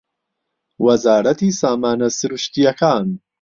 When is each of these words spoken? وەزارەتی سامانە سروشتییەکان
وەزارەتی 0.85 1.51
سامانە 1.59 2.09
سروشتییەکان 2.17 3.05